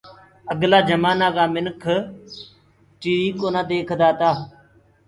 [0.51, 1.83] اگلآ جمآنآ ڪآ منک
[2.99, 4.31] ٽي وي ڪونآ ديکدآ تآ۔